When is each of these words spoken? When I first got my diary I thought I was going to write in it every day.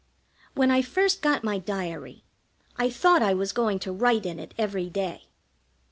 When 0.55 0.71
I 0.71 0.81
first 0.81 1.21
got 1.21 1.43
my 1.43 1.59
diary 1.59 2.23
I 2.75 2.89
thought 2.89 3.21
I 3.21 3.35
was 3.35 3.51
going 3.51 3.77
to 3.81 3.91
write 3.93 4.25
in 4.25 4.39
it 4.39 4.55
every 4.57 4.89
day. 4.89 5.25